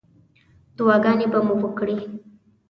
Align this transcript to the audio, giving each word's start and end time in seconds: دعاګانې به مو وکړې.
دعاګانې 0.77 1.27
به 1.31 1.39
مو 1.45 1.55
وکړې. 1.61 1.97